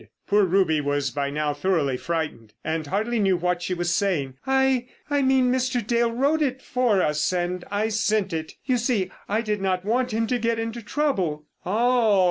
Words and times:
Poor 0.25 0.43
Ruby 0.45 0.81
was 0.81 1.11
by 1.11 1.29
now 1.29 1.53
thoroughly 1.53 1.95
frightened, 1.95 2.55
and 2.63 2.87
hardly 2.87 3.19
knew 3.19 3.37
what 3.37 3.61
she 3.61 3.75
was 3.75 3.93
saying. 3.93 4.33
"I—I 4.47 5.21
mean 5.21 5.51
Mr. 5.53 5.85
Dale 5.85 6.11
wrote 6.11 6.41
it 6.41 6.59
for 6.59 7.03
us, 7.03 7.31
and 7.31 7.63
I 7.69 7.89
sent 7.89 8.33
it. 8.33 8.53
You 8.65 8.77
see, 8.79 9.11
I 9.29 9.41
did 9.41 9.61
not 9.61 9.85
want 9.85 10.09
him 10.11 10.25
to 10.25 10.39
get 10.39 10.57
into 10.57 10.81
trouble!" 10.81 11.45
"Oh! 11.67 12.19